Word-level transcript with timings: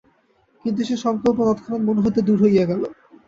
কিন্তু 0.65 0.81
সে 0.83 0.95
সংকল্প 0.97 1.37
তৎক্ষণাৎ 1.47 1.81
মন 1.87 1.97
হইতে 2.03 2.21
দূর 2.27 2.37
হইয়া 2.43 2.65
গেল। 2.65 2.81